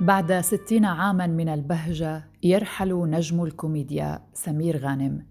[0.00, 5.26] بعد ستين عاما من البهجة يرحل نجم الكوميديا سمير غانم.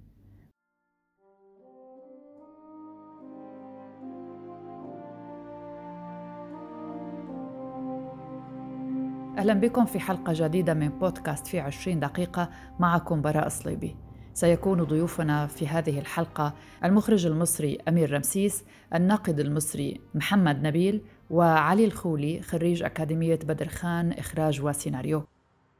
[9.38, 12.50] أهلا بكم في حلقة جديدة من بودكاست في عشرين دقيقة
[12.80, 13.96] معكم براء صليبي
[14.34, 16.54] سيكون ضيوفنا في هذه الحلقة
[16.84, 18.64] المخرج المصري أمير رمسيس
[18.96, 21.01] الناقد المصري محمد نبيل
[21.32, 25.24] وعلي الخولي خريج أكاديمية بدر خان إخراج وسيناريو.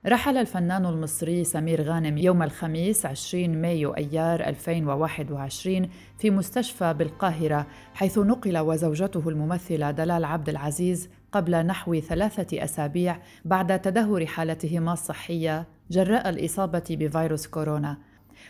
[0.08, 8.18] رحل الفنان المصري سمير غانم يوم الخميس 20 مايو أيار 2021 في مستشفى بالقاهرة حيث
[8.18, 16.30] نقل وزوجته الممثلة دلال عبد العزيز قبل نحو ثلاثة أسابيع بعد تدهور حالتهما الصحية جراء
[16.30, 17.98] الإصابة بفيروس كورونا.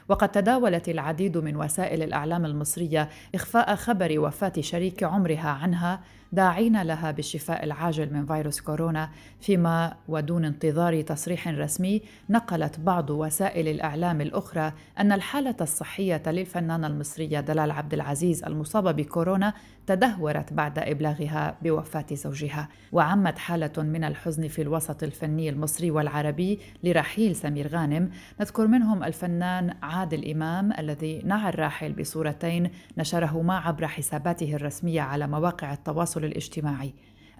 [0.09, 7.11] وقد تداولت العديد من وسائل الإعلام المصرية إخفاء خبر وفاة شريك عمرها عنها داعين لها
[7.11, 14.73] بالشفاء العاجل من فيروس كورونا فيما ودون انتظار تصريح رسمي نقلت بعض وسائل الإعلام الأخرى
[14.99, 19.53] أن الحالة الصحية للفنانة المصرية دلال عبد العزيز المصابة بكورونا
[19.87, 22.69] تدهورت بعد إبلاغها بوفاة زوجها.
[22.91, 28.09] وعمت حالة من الحزن في الوسط الفني المصري والعربي لرحيل سمير غانم.
[28.41, 35.73] نذكر منهم الفنان عادل إمام الذي نعى الراحل بصورتين نشرهما عبر حساباته الرسمية على مواقع
[35.73, 36.93] التواصل التواصل الاجتماعي.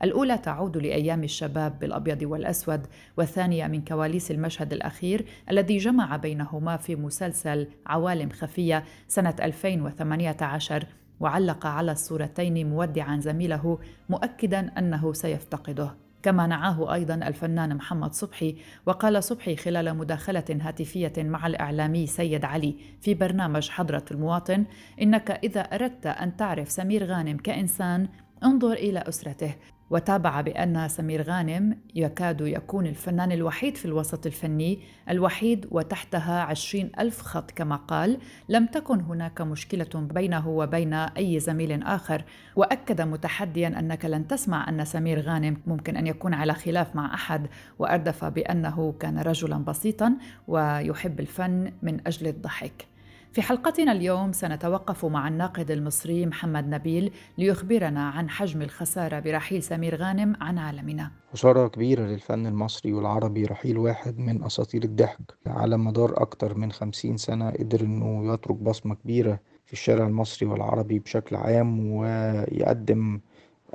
[0.03, 2.87] الأولى تعود لأيام الشباب بالأبيض والأسود
[3.17, 10.85] والثانية من كواليس المشهد الأخير الذي جمع بينهما في مسلسل عوالم خفية سنة 2018
[11.19, 15.95] وعلق على الصورتين مودعا زميله مؤكدا أنه سيفتقده.
[16.23, 22.75] كما نعاه أيضا الفنان محمد صبحي وقال صبحي خلال مداخلة هاتفية مع الإعلامي سيد علي
[23.01, 24.65] في برنامج حضرة المواطن
[25.01, 28.07] إنك إذا أردت أن تعرف سمير غانم كإنسان
[28.43, 29.55] انظر إلى أسرته
[29.89, 37.21] وتابع بأن سمير غانم يكاد يكون الفنان الوحيد في الوسط الفني الوحيد وتحتها عشرين ألف
[37.21, 37.51] خط.
[37.51, 38.17] كما قال
[38.49, 42.23] لم تكن هناك مشكلة بينه وبين أي زميل آخر.
[42.55, 47.47] وأكد متحديا أنك لن تسمع أن سمير غانم ممكن أن يكون على خلاف مع أحد
[47.79, 50.13] وأردف بأنه كان رجلا بسيطا
[50.47, 52.90] ويحب الفن من أجل الضحك.
[53.31, 59.95] في حلقتنا اليوم سنتوقف مع الناقد المصري محمد نبيل ليخبرنا عن حجم الخسارة برحيل سمير
[59.95, 61.11] غانم عن عالمنا.
[61.33, 65.37] خسارة كبيرة للفن المصري والعربي رحيل واحد من أساطير الضحك.
[65.47, 70.99] على مدار أكتر من خمسين سنة قدر إنه يترك بصمة كبيرة في الشارع المصري والعربي
[70.99, 73.19] بشكل عام ويقدم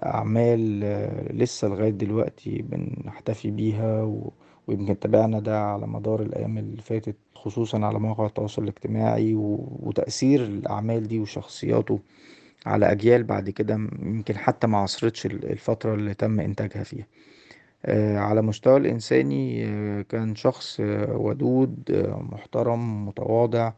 [0.04, 0.80] أعمال
[1.38, 4.02] لسه لغاية دلوقتي بنحتفي بيها
[4.66, 9.34] ويمكن تابعنا ده على مدار الأيام اللي فاتت خصوصا على مواقع التواصل الاجتماعي
[9.82, 12.00] وتأثير الأعمال دي وشخصياته
[12.66, 17.06] على أجيال بعد كده يمكن حتى ما عصرتش الفترة اللي تم إنتاجها فيها.
[17.84, 21.78] آه، على مستوى الإنساني آه، كان شخص آه، ودود
[22.32, 23.72] محترم متواضع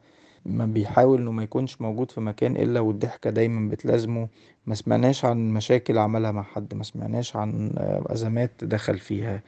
[0.47, 4.29] ما بيحاول إنه ما يكونش موجود في مكان إلا والضحكة دايما بتلازمه.
[4.67, 7.73] ما سمعناش عن مشاكل عملها مع حد ما سمعناش عن
[8.07, 9.43] أزمات دخل فيها.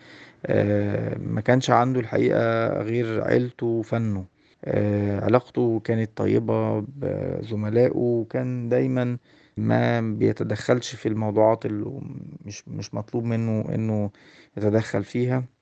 [0.47, 4.27] آه، ما كانش عنده الحقيقة غير عيلته وفنه.
[4.65, 9.19] آه، علاقته كانت طيبة بزملائه وكان دايما
[9.57, 12.01] ما بيتدخلش في الموضوعات اللي
[12.45, 14.11] مش مش مطلوب منه إنه
[14.57, 15.37] يتدخل فيها.
[15.39, 15.60] آه،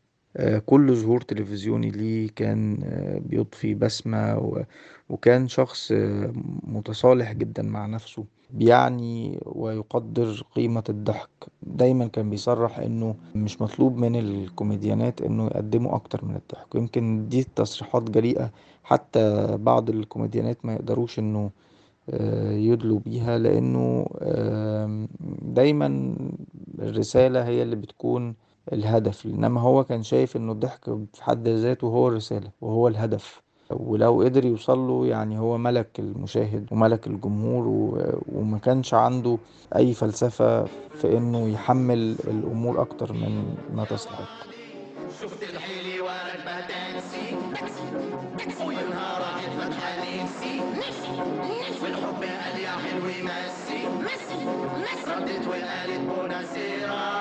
[0.67, 2.79] كل ظهور تلفزيوني ليه كان
[3.27, 4.53] بيضفي بسمة
[5.09, 5.93] وكان شخص
[6.63, 11.29] متصالح جدا مع نفسه بيعني ويقدر قيمة الضحك.
[11.63, 16.75] دايما كان بيصرح إنه مش مطلوب من الكوميديانات إنه يقدموا أكتر من الضحك.
[16.75, 18.51] ويمكن دي تصريحات جريئة
[18.85, 21.51] حتى بعض الكوميديانات ما يقدروش إنه
[22.11, 24.07] آه، يدلوا بيها لإنه
[25.43, 26.15] دايما
[26.79, 28.35] الرسالة هي اللي بتكون
[28.73, 30.85] الهدف إنما هو كان شايف إنه الضحك
[31.15, 33.43] في حد ذاته هو الرسالة وهو الهدف.
[33.71, 37.65] ولو قدر يوصل له يعني هو ملك المشاهد وملك الجمهور
[38.33, 39.39] وما كانش عنده
[39.77, 40.65] أي فلسفة
[40.95, 44.29] في إنه يحمل الأمور أكتر من ما تستحق
[45.21, 46.01] شفت الحيلي
[48.67, 49.23] وينهار
[51.83, 53.09] والحب قال يا حلو
[55.09, 57.19] ردت وقالت بوناسيرا.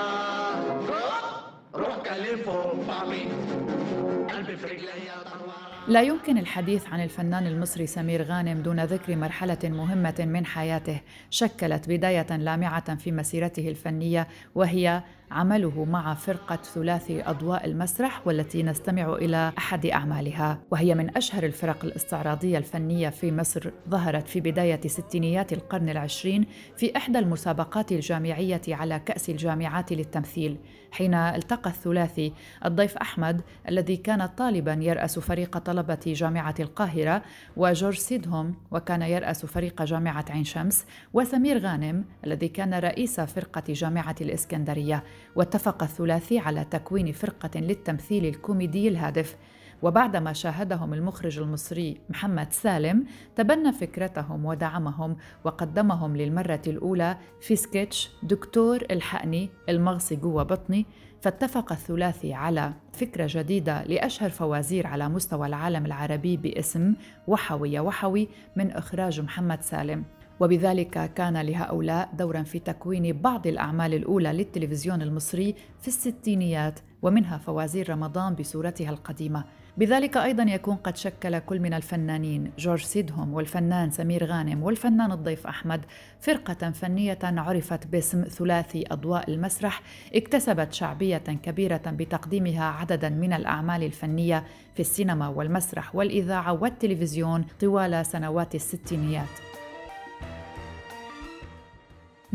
[5.87, 11.89] لا يمكن الحديث عن الفنان المصري سمير غانم دون ذكر مرحلة مهمة من حياته شكلت
[11.89, 19.53] بداية لامعة في مسيرته الفنية وهي عمله مع فرقة ثلاثي أضواء المسرح والتي نستمع إلى
[19.57, 20.59] أحد أعمالها.
[20.71, 23.71] وهي من أشهر الفرق الاستعراضية الفنية في مصر.
[23.89, 26.45] ظهرت في بداية ستينيات القرن العشرين
[26.77, 30.57] في إحدى المسابقات الجامعية على كأس الجامعات للتمثيل.
[30.91, 32.33] حين التقى الثلاثي
[32.65, 37.21] الضيف أحمد الذي كان طالبا يرأس فريق طلبة جامعة القاهرة
[37.57, 44.15] وجورج سيدهم وكان يرأس فريق جامعة عين شمس وسمير غانم الذي كان رئيس فرقة جامعة
[44.21, 45.03] الإسكندرية.
[45.35, 49.35] واتفق الثلاثي على تكوين فرقة للتمثيل الكوميدي الهادف.
[49.81, 53.05] وبعدما شاهدهم المخرج المصري محمد سالم
[53.35, 60.85] تبنى فكرتهم ودعمهم وقدمهم للمرة الأولى في سكتش دكتور الحقني المغصي جوا بطني.
[61.21, 66.93] فاتفق الثلاثي على فكرة جديدة لأشهر فوازير على مستوى العالم العربي باسم
[67.27, 70.03] وحوي يا وحوي من إخراج محمد سالم.
[70.39, 77.89] وبذلك كان لهؤلاء دورا في تكوين بعض الأعمال الأولى للتلفزيون المصري في الستينيات ومنها فوازير
[77.89, 79.43] رمضان بصورتها القديمة.
[79.77, 85.47] بذلك أيضا يكون قد شكل كل من الفنانين جورج سيدهم والفنان سمير غانم والفنان الضيف
[85.47, 85.85] أحمد
[86.19, 89.81] فرقة فنية عرفت باسم ثلاثي أضواء المسرح
[90.15, 94.43] اكتسبت شعبية كبيرة بتقديمها عددا من الأعمال الفنية
[94.73, 99.46] في السينما والمسرح والإذاعة والتلفزيون طوال سنوات الستينيات.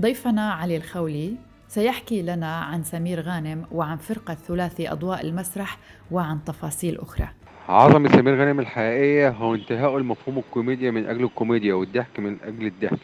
[0.01, 1.35] ضيفنا علي الخولي
[1.69, 5.79] سيحكي لنا عن سمير غانم وعن فرقة ثلاثي أضواء المسرح
[6.11, 7.29] وعن تفاصيل أخرى.
[7.69, 12.99] عظمة سمير غانم الحقيقية هو انتهاء المفهوم الكوميديا من أجل الكوميديا والضحك من أجل الضحك.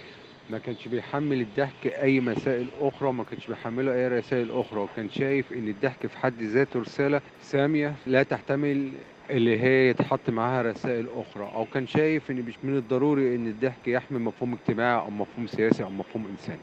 [0.51, 4.81] ما كانش بيحمل الضحك أي مسائل أخرى ما كانش بيحمله أي رسائل أخرى.
[4.81, 8.93] وكان شايف إن الضحك في حد ذاته رسالة سامية لا تحتمل
[9.31, 13.89] اللي هي يتحط معاها رسائل أخرى أو كان شايف إن مش من الضروري إن الضحك
[13.89, 16.61] يحمل مفهوم اجتماعي أو مفهوم سياسي أو مفهوم إنساني.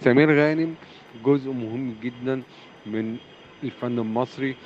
[0.00, 0.74] سمير غانم
[1.24, 2.42] جزء مهم جدا
[2.86, 3.16] من
[3.64, 4.56] الفن المصري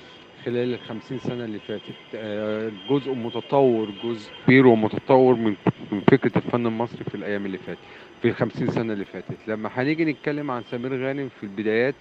[0.45, 1.95] خلال الخمسين سنة اللي فاتت.
[2.15, 5.55] آه، جزء متطور جزء كبير ومتطور من
[5.93, 7.79] من فكرة الفن المصري في الأيام اللي فاتت
[8.23, 9.49] في الخمسين سنة اللي فاتت.
[9.49, 11.95] لما هنيجي نتكلم عن سمير غانم في البدايات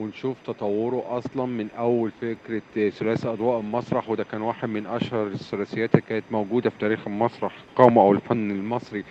[0.00, 5.94] ونشوف تطوره أصلا من أول فكرة ثلاثي أضواء المسرح وده كان واحد من أشهر الثلاثيات
[5.94, 9.04] اللي كانت موجودة في تاريخ المسرح قامة أو الفن المصري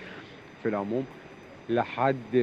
[0.63, 1.05] في العموم.
[1.69, 2.35] لحد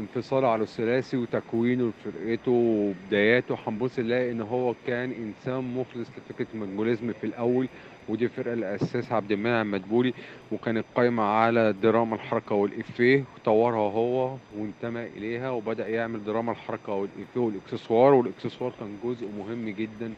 [0.00, 3.56] انفصاله على الثلاثي وتكوينه لفرقته وبداياته.
[3.66, 7.68] هنبص نلاقي إن هو كان إنسان مخلص لفكرة المنجوليزم في الأول
[8.08, 10.14] ودي الفرقة اللي أسسها عبد المنعم مدبولي
[10.52, 17.40] وكانت قايمة على دراما الحركة والإفيه طورها هو وانتمى إليها وبدأ يعمل دراما الحركة والإفيه
[17.40, 20.12] والإكسسوار والإكسسوار كان جزء مهم جدا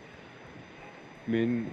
[1.28, 1.64] من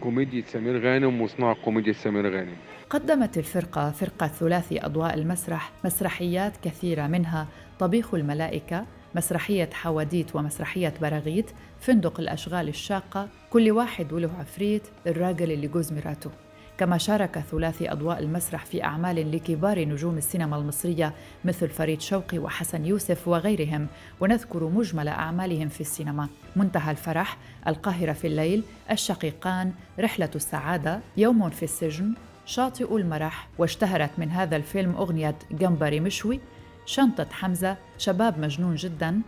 [0.00, 2.56] كوميديا سمير غانم وصناعة كوميديا سمير غانم.
[2.90, 7.48] قدمت الفرقة فرقة ثلاثي أضواء المسرح مسرحيات كثيرة منها
[7.78, 11.46] طبيخ الملائكة مسرحية حواديت ومسرحية براغيث
[11.80, 16.30] فندق الأشغال الشاقة كل واحد وله عفريت الراجل اللي جوز مراته
[16.78, 21.12] كما شارك ثلاثي أضواء المسرح في أعمال لكبار نجوم السينما المصرية
[21.44, 23.86] مثل فريد شوقي وحسن يوسف وغيرهم.
[24.20, 26.28] ونذكر مجمل أعمالهم في السينما.
[26.56, 27.36] منتهى الفرح
[27.66, 32.14] القاهرة في الليل الشقيقان رحلة السعادة يوم في السجن
[32.46, 33.48] شاطئ المرح.
[33.58, 36.40] واشتهرت من هذا الفيلم أغنية جمبري مشوي
[36.86, 39.20] شنطة حمزة شباب مجنون جدا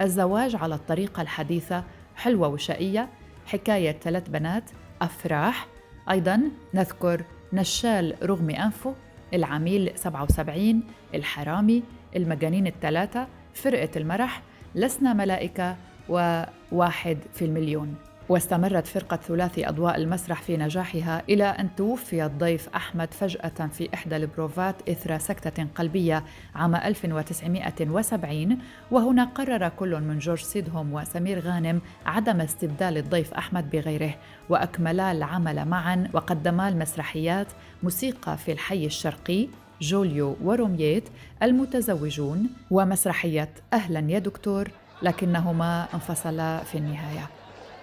[0.00, 1.84] الزواج على الطريقة الحديثة
[2.16, 3.08] حلوة وشقية
[3.46, 4.64] حكاية ثلاث بنات
[5.02, 5.66] أفراح
[6.10, 6.42] أيضا
[6.74, 8.94] نذكر نشال رغم أنفه
[9.34, 10.82] العميل 77
[11.14, 11.82] الحرامي
[12.16, 14.42] المجانين الثلاثة فرقة المرح
[14.74, 15.76] لسنا ملائكة
[16.08, 17.94] وواحد في المليون.
[18.28, 24.16] واستمرت فرقة ثلاثي أضواء المسرح في نجاحها إلى أن توفي الضيف أحمد فجأة في إحدى
[24.16, 28.58] البروفات إثر سكتة قلبية عام 1970
[28.90, 34.14] وهنا قرر كل من جورج سيدهم وسمير غانم عدم استبدال الضيف أحمد بغيره
[34.48, 37.46] وأكملا العمل معا وقدما المسرحيات
[37.82, 39.48] موسيقى في الحي الشرقي
[39.80, 41.08] جوليو ورومييت
[41.42, 44.68] المتزوجون ومسرحية أهلا يا دكتور
[45.02, 47.35] لكنهما انفصلا في النهاية.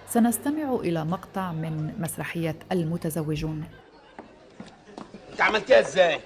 [0.08, 3.64] سنستمع إلى مقطع من مسرحية المتزوجون
[5.32, 6.20] انت عملتيها إزاي؟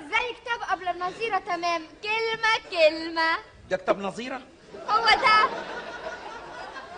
[0.00, 3.36] زي كتاب قبل النظيرة تمام كلمة كلمة
[3.70, 4.40] ده كتاب نظيرة؟
[4.88, 5.50] هو ده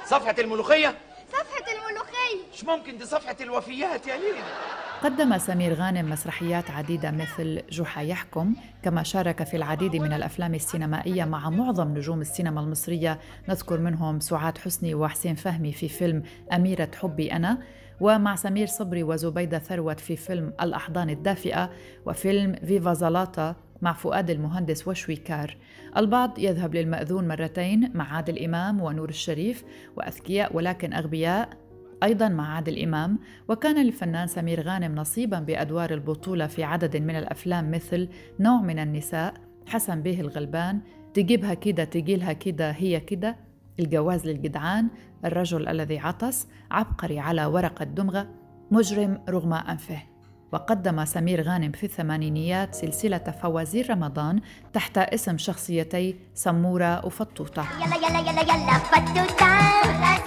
[0.06, 0.98] صفحة الملوخية؟
[1.32, 4.42] صفحة الملوخية مش ممكن دي صفحة الوفيات يا ليل
[5.02, 11.24] قدم سمير غانم مسرحيات عديدة مثل جحا يحكم كما شارك في العديد من الأفلام السينمائية
[11.24, 13.18] مع معظم نجوم السينما المصرية.
[13.48, 17.58] نذكر منهم سعاد حسني وحسين فهمي في فيلم أميرة حبي أنا
[18.00, 21.70] ومع سمير صبري وزبيدة ثروت في فيلم الأحضان الدافئة
[22.06, 25.56] وفيلم فيفا زلاطة مع فؤاد المهندس وشويكار.
[25.96, 29.64] البعض يذهب للمأذون مرتين مع عادل إمام ونور الشريف
[29.96, 31.62] وأذكياء ولكن أغبياء
[32.02, 33.18] أيضا مع عادل إمام
[33.48, 38.08] وكان للفنان سمير غانم نصيبا بأدوار البطولة في عدد من الأفلام مثل
[38.40, 39.34] نوع من النساء
[39.66, 40.80] حسن به الغلبان
[41.14, 43.36] تجيبها كده تجيلها كده هي كده
[43.80, 44.88] الجواز للجدعان
[45.24, 48.28] الرجل الذي عطس عبقري على ورقة دمغة
[48.70, 50.02] مجرم رغم أنفه.
[50.52, 54.40] وقدم سمير غانم في الثمانينيات سلسلة فوازير رمضان
[54.72, 60.21] تحت اسم شخصيتي سمورة وفطوطة يلا يلا يلا يلا فتوتة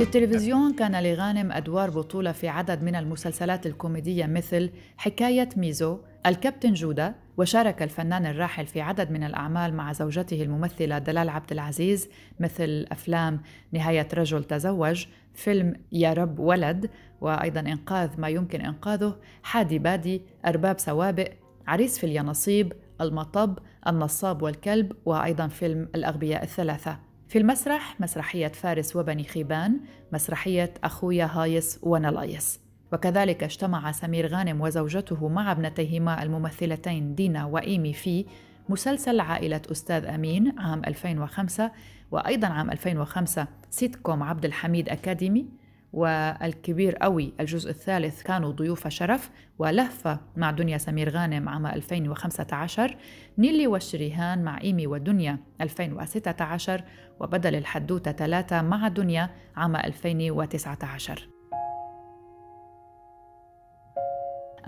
[0.00, 6.72] في التلفزيون كان لغانم أدوار بطولة في عدد من المسلسلات الكوميدية مثل حكاية ميزو الكابتن
[6.72, 12.08] جودة وشارك الفنان الراحل في عدد من الأعمال مع زوجته الممثلة دلال عبد العزيز
[12.40, 13.40] مثل أفلام
[13.72, 16.90] نهاية رجل تزوج فيلم يا رب ولد
[17.20, 21.28] وأيضا إنقاذ ما يمكن إنقاذه حادي بادي أرباب سوابق
[21.66, 27.09] عريس في اليانصيب المطب النصاب والكلب وأيضا فيلم الأغبياء الثلاثة.
[27.30, 29.80] في المسرح مسرحية فارس وبني خيبان
[30.12, 32.60] مسرحية أخويا هايس ونلايس.
[32.92, 38.26] وكذلك اجتمع سمير غانم وزوجته مع ابنتيهما الممثلتين دينا وإيمي في
[38.68, 41.70] مسلسل عائلة أستاذ أمين عام 2005
[42.10, 45.59] وأيضا عام 2005 سيت كوم عبد الحميد أكاديمي.
[45.92, 52.96] والكبير قوي الجزء الثالث كانوا ضيوف شرف ولهفة مع دنيا سمير غانم عام 2015
[53.38, 56.82] نيلي والشريهان مع إيمي ودنيا 2016
[57.20, 61.39] وبدل الحدوتة ثلاثة مع دنيا عام 2019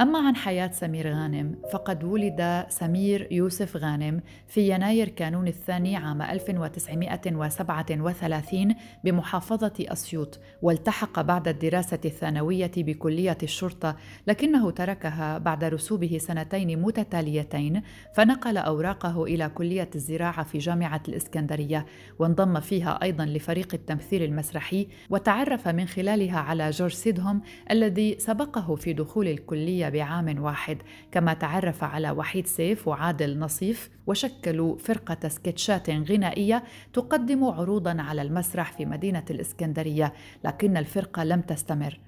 [0.02, 6.22] أما عن حياة سمير غانم فقد ولد سمير يوسف غانم في يناير كانون الثاني عام
[6.22, 17.82] 1937 بمحافظة أسيوط والتحق بعد الدراسة الثانوية بكلية الشرطة لكنه تركها بعد رسوبه سنتين متتاليتين
[18.14, 21.86] فنقل أوراقه إلى كلية الزراعة في جامعة الإسكندرية
[22.18, 28.92] وانضم فيها أيضا لفريق التمثيل المسرحي وتعرف من خلالها على جورج سيدهم الذي سبقه في
[28.92, 30.78] دخول الكلية بعام واحد
[31.12, 38.72] كما تعرف على وحيد سيف وعادل نصيف وشكلوا فرقة سكتشات غنائية تقدم عروضا على المسرح
[38.72, 40.12] في مدينة الإسكندرية
[40.44, 41.98] لكن الفرقة لم تستمر.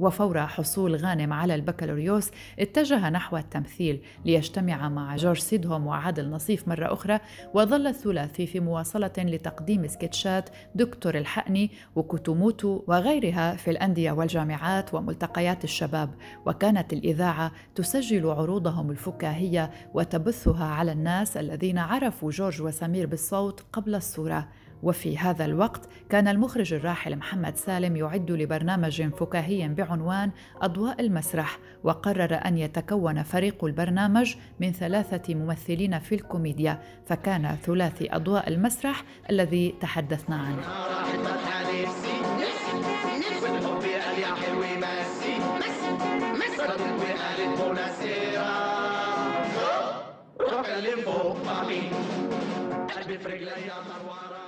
[0.00, 6.92] وفور حصول غانم على البكالوريوس اتجه نحو التمثيل ليجتمع مع جورج سيدهم وعادل نصيف مرة
[6.92, 7.20] أخرى
[7.54, 16.14] وظل الثلاثي في مواصلة لتقديم سكتشات دكتور الحقني وكوتوموتو وغيرها في الأندية والجامعات وملتقيات الشباب.
[16.46, 24.48] وكانت الإذاعة تسجل عروضهم الفكاهية وتبثها على الناس الذين عرفوا جورج وسمير بالصوت قبل الصورة.
[24.84, 30.30] وفي هذا الوقت كان المخرج الراحل محمد سالم يعد لبرنامج فكاهي بعنوان
[30.62, 38.48] أضواء المسرح وقرر أن يتكون فريق البرنامج من ثلاثة ممثلين في الكوميديا فكان ثلاثي أضواء
[38.48, 40.62] المسرح الذي تحدثنا عنه.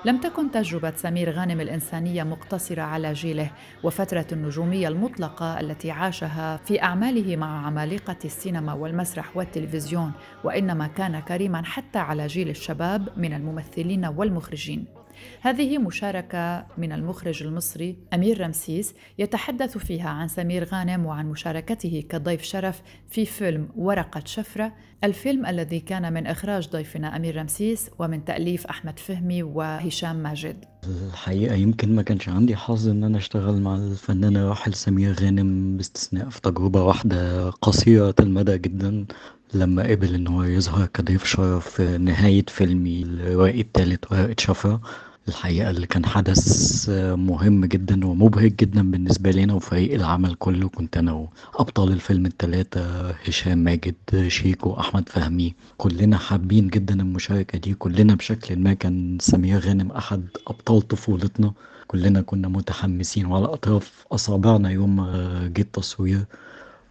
[0.06, 3.50] لم تكن تجربة سمير غانم الإنسانية مقتصرة على جيله
[3.82, 10.12] وفترة النجومية المطلقة التي عاشها في أعماله مع عمالقة السينما والمسرح والتلفزيون
[10.44, 14.86] وإنما كان كريما حتى على جيل الشباب من الممثلين والمخرجين.
[15.40, 22.42] هذه مشاركة من المخرج المصري أمير رمسيس يتحدث فيها عن سمير غانم وعن مشاركته كضيف
[22.42, 24.72] شرف في فيلم ورقة شفرة
[25.04, 30.64] الفيلم الذي كان من إخراج ضيفنا أمير رمسيس ومن تأليف أحمد فهمي وهشام ماجد.
[31.06, 36.28] الحقيقة يمكن ما كانش عندي حظ إن أنا أشتغل مع الفنان الراحل سمير غانم باستثناء
[36.28, 39.06] في تجربة واحدة قصيرة المدى جدا
[39.54, 44.80] لما قبل إن هو يظهر كضيف شرف في نهاية فيلمي الروائي التالت ورقة شفرة.
[45.28, 50.68] الحقيقة اللي كان حدث مهم جدا ومبهج جدا بالنسبة لنا وفريق العمل كله.
[50.68, 53.94] كنت أنا وأبطال الفيلم التلاتة هشام ماجد
[54.28, 57.74] شيكو أحمد فهمي كلنا حابين جدا المشاركة دي.
[57.74, 61.52] كلنا بشكل ما كان سمير غانم أحد أبطال طفولتنا.
[61.86, 66.24] كلنا كنا متحمسين وعلى أطراف أصابعنا يوم ما جه التصوير.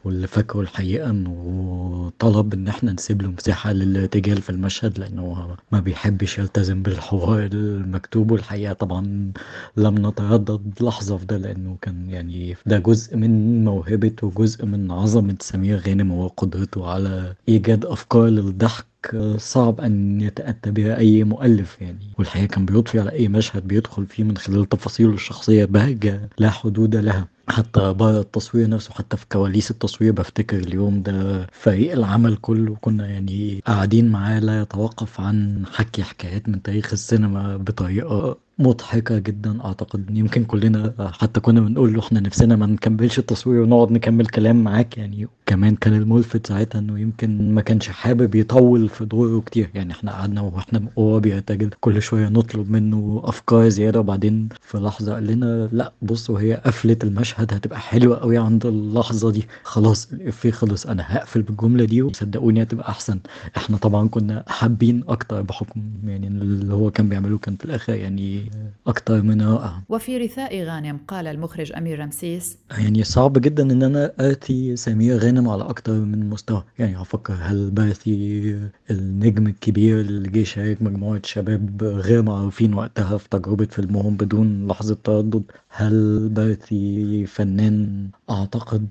[0.06, 5.80] واللي فاكره الحقيقة إنه طلب إن إحنا نسيب له مساحة للارتجال في المشهد لأنه ما
[5.80, 8.32] بيحبش يلتزم بالحوار المكتوب.
[8.32, 9.32] والحقيقة طبعا
[9.78, 15.36] لم نتردد لحظة في ده لأنه كان يعني ده جزء من موهبته وجزء من عظمة
[15.40, 18.86] سمير غانم وقدرته على إيجاد أفكار للضحك.
[19.38, 22.14] صعب أن يتأتى بها أي مؤلف يعني.
[22.18, 26.96] والحقيقة كان بيضفي على أي مشهد بيدخل فيه من خلال تفاصيله الشخصية بهجة لا حدود
[26.96, 27.28] لها.
[27.50, 33.08] حتى برا التصوير نفسه حتى في كواليس التصوير بفتكر اليوم ده فريق العمل كله كنا
[33.08, 40.18] يعني قاعدين معاه لا يتوقف عن حكي حكايات من تاريخ السينما بطريقة مضحكة جدا أعتقد
[40.18, 44.98] يمكن كلنا حتى كنا بنقول له إحنا نفسنا ما نكملش التصوير ونقعد نكمل كلام معاك
[44.98, 45.28] يعني.
[45.46, 49.70] كمان كان الملفت ساعتها إنه يمكن ما كانش حابب يطول في دوره كتير.
[49.74, 54.00] يعني إحنا قعدنا وإحنا وهو بيرتجل كل شوية نطلب منه أفكار زيادة.
[54.00, 59.32] وبعدين في لحظة قال لنا لأ بصوا هي قفلة المشهد هتبقى حلوة قوي عند اللحظة
[59.32, 59.48] دي.
[59.64, 60.86] خلاص الإفيه خلص.
[60.86, 63.20] أنا هقفل بالجملة دي وصدقوني هتبقى أحسن.
[63.58, 68.45] إحنا طبعا كنا حابين أكتر بحكم يعني اللي هو كان بيعمله كان في الآخر يعني
[68.88, 69.82] أكتر من رائع.
[69.90, 72.58] وفي رثاء غانم قال المخرج أمير رمسيس.
[72.78, 76.64] يعني صعب جدا إن أنا اتي سمير غانم على أكتر من مستوى.
[76.80, 78.60] يعني هفكر هل برثي
[78.92, 84.98] النجم الكبير اللي جه شارك مجموعة شباب غير معروفين وقتها في تجربة فيلمهم بدون لحظة
[85.04, 88.88] تردد؟ هل برثي فنان أعتقد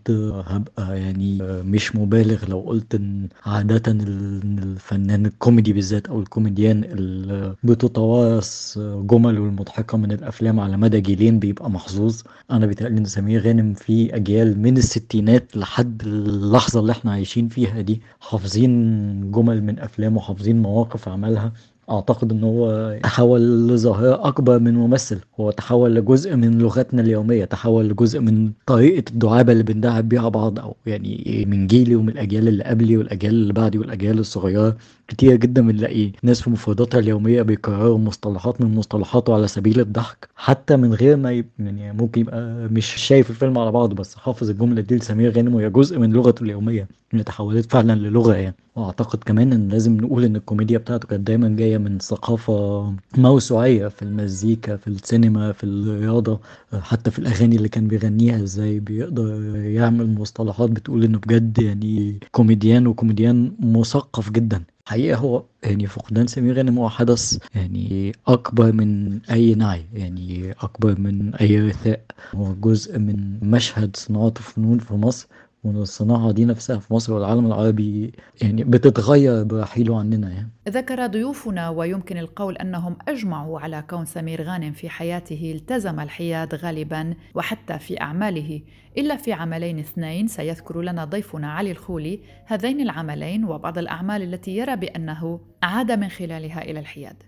[0.47, 7.55] هبقى يعني مش مبالغ لو قلت إن عادة ال- الفنان الكوميدي بالذات أو الكوميديان اللي
[7.65, 12.21] بتتوارث جمله المضحكة من الأفلام على مدى جيلين بيبقى محظوظ.
[12.51, 17.81] أنا بيتهيألي إن سمير غانم في أجيال من الستينات لحد اللحظة اللي إحنا عايشين فيها
[17.81, 21.53] دي حافظين جمل من أفلامه حافظين مواقف عملها.
[21.91, 25.19] أعتقد إن هو تحول لظاهرة أكبر من ممثل.
[25.41, 30.59] هو تحول لجزء من لغتنا اليومية تحول لجزء من طريقة الدعابة اللي بندعب بيها بعض
[30.59, 34.77] أو يعني من جيلي ومن الأجيال اللي قبلي والأجيال اللي بعدي والأجيال الصغيرة.
[35.09, 40.77] كتير جدا بنلاقي ناس في مفرداتها اليومية بيكرروا مصطلحات من مصطلحاته على سبيل الضحك حتى
[40.77, 41.47] من غير ما يب...
[41.59, 45.71] يعني ممكن يبقى مش شايف الفيلم على بعضه بس حافظ الجملة دي لسمير غانم وهي
[45.71, 48.55] جزء من لغته اليومية اللي تحولت فعلا للغة يعني.
[48.77, 54.03] وأعتقد كمان إن لازم نقول إن الكوميديا بتاعته كانت دايما جاية من ثقافة موسوعية في
[54.03, 56.41] المزيكا في السينما في الرياضة
[56.81, 62.87] حتى في الأغاني اللي كان بيغنيها إزاي بيقدر يعمل مصطلحات بتقول إنه بجد يعني كوميديان
[62.87, 64.63] وكوميديان مثقف جدا.
[64.87, 71.01] حقيقة هو يعني فقدان سمير غانم هو حدث يعني أكبر من أي نعي يعني أكبر
[71.01, 72.05] من أي رثاء.
[72.35, 75.27] هو جزء من مشهد صناعة الفنون في مصر.
[75.65, 80.51] وإن الصناعة دي نفسها في مصر والعالم العربي يعني بتتغير برحيله عننا يعني.
[80.69, 87.15] ذكر ضيوفنا ويمكن القول أنهم أجمعوا على كون سمير غانم في حياته التزم الحياد غالبا
[87.35, 88.63] وحتى في أعماله.
[88.99, 94.77] إلا في عملين اثنين سيذكر لنا ضيفنا علي الخولي هذين العملين وبعض الأعمال التي يرى
[94.77, 97.23] بأنه عاد من خلالها إلى الحياد.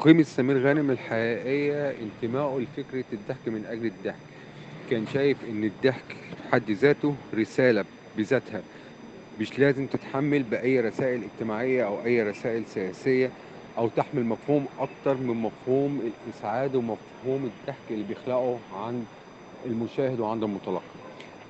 [0.00, 4.16] قيمة سمير غانم الحقيقية انتمائه لفكرة الضحك من أجل الضحك.
[4.90, 6.16] كان شايف إن الضحك
[6.52, 7.84] حد ذاته رسالة
[8.16, 8.62] بذاتها.
[9.40, 13.30] مش لازم تتحمل بأي رسائل اجتماعية أو أي رسائل سياسية
[13.78, 19.04] أو تحمل مفهوم أكتر من مفهوم الإسعاد ومفهوم الضحك اللي بيخلقه عند
[19.66, 20.82] المشاهد وعند المتلقي.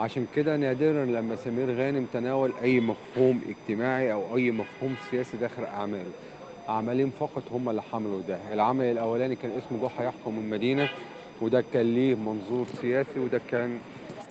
[0.01, 5.65] عشان كده نادرا لما سمير غانم تناول أي مفهوم اجتماعي أو أي مفهوم سياسي داخل
[5.65, 6.13] أعماله.
[6.69, 8.39] عملين فقط هم اللي حملوا ده.
[8.53, 10.89] العمل الأولاني كان اسمه جحا يحكم المدينة
[11.41, 13.79] وده كان ليه منظور سياسي وده كان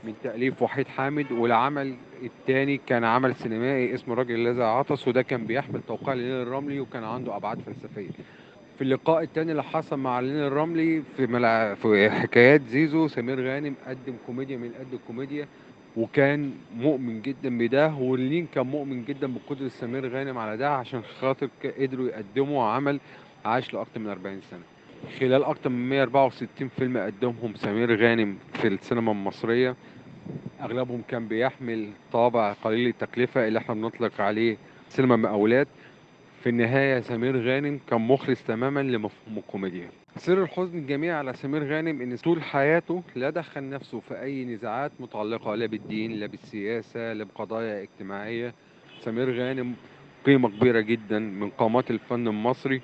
[0.04, 5.46] من تأليف وحيد حامد والعمل الثاني كان عمل سينمائي اسمه الراجل الذي عطس وده كان
[5.46, 8.10] بيحمل توقيع لينين الرملي وكان عنده أبعاد فلسفية.
[8.78, 11.74] في اللقاء الثاني اللي حصل مع لينين الرملي في ملع...
[11.74, 15.48] في حكايات زيزو سمير غانم قدم كوميديا من قد الكوميديا
[15.98, 21.50] وكان مؤمن جدا بده ولينين كان مؤمن جدا بقدرة سمير غانم على ده عشان خاطر
[21.80, 23.00] قدروا يقدموا عمل
[23.46, 24.71] عاش لأكتر من 40 سنة.
[25.20, 29.76] خلال أكتر من 164 فيلم قدمهم سمير غانم في السينما المصرية
[30.62, 34.58] أغلبهم كان بيحمل طابع قليل التكلفة اللي إحنا بنطلق عليه
[34.90, 35.68] سينما مقاولات.
[36.44, 39.90] في النهاية سمير غانم كان مخلص تماما لمفهوم الكوميديا.
[40.16, 44.92] سر الحزن الجميع على سمير غانم إن طول حياته لا دخل نفسه في أي نزاعات
[45.00, 48.54] متعلقة لا بالدين لا بالسياسة لا بقضايا اجتماعية.
[49.00, 49.74] سمير غانم
[50.26, 52.82] قيمة كبيرة جدا من قامات الفن المصري.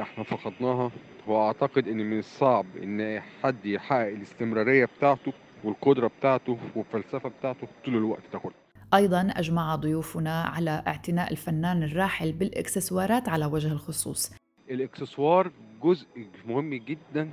[0.00, 0.90] إحنا فقدناها
[1.26, 5.32] وأعتقد إن من الصعب إن حد يحقق الاستمرارية بتاعته
[5.64, 8.52] والقدرة بتاعته والفلسفة بتاعته طول الوقت ده كله.
[8.94, 14.32] أيضا أجمع ضيوفنا على اعتناء الفنان الراحل بالإكسسوارات على وجه الخصوص.
[14.70, 15.50] الإكسسوار
[15.82, 16.06] جزء
[16.48, 17.30] مهم جدا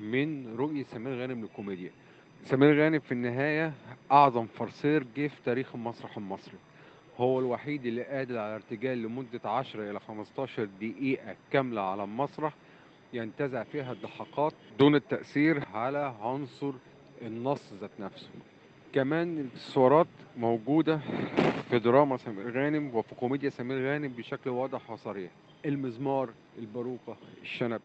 [0.00, 1.90] من رؤية سمير غانم للكوميديا.
[2.44, 3.72] سمير غانم في النهاية
[4.12, 6.54] أعظم فرسير جه في تاريخ المسرح المصري
[7.20, 12.54] هو الوحيد اللي قادر على ارتجال لمدة 10 إلى 15 دقيقة كاملة على المسرح
[13.12, 16.72] ينتزع فيها الضحكات دون التأثير على عنصر
[17.22, 18.28] النص ذات نفسه.
[18.92, 20.06] كمان الاكسسوارات
[20.36, 21.00] موجودة
[21.70, 25.30] في دراما سمير غانم وفي كوميديا سمير غانم بشكل واضح وصريح.
[25.64, 27.80] المزمار الباروكة الشنب.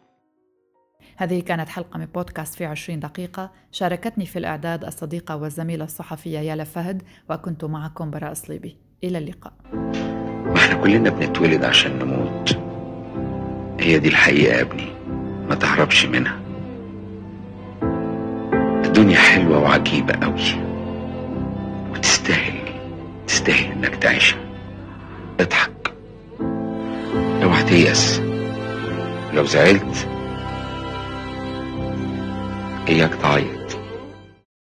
[1.18, 3.52] هذه كانت حلقة من بودكاست في عشرين دقيقة.
[3.72, 9.54] شاركتني في الإعداد الصديقة والزميلة الصحفية يالا فهد وكنت معكم براء صليبي إلى اللقاء.
[10.46, 12.58] ما إحنا كلنا بنتولد عشان نموت.
[13.80, 14.88] هي دي الحقيقة يا ابني.
[15.50, 16.40] ما تهربش منها.
[18.86, 20.62] الدنيا حلوة وعجيبة قوي.
[21.92, 22.60] وتستاهل
[23.28, 24.40] تستاهل إنك تعيشها.
[25.40, 25.94] اضحك.
[27.44, 28.22] اوعى تيأس.
[29.34, 30.08] لو زعلت
[32.90, 33.55] إياك تعيط.